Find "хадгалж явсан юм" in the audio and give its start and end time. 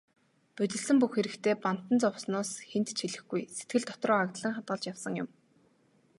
4.55-5.27